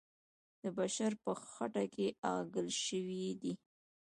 [0.61, 3.53] د بشر په خټه کې اغږل سوی دی.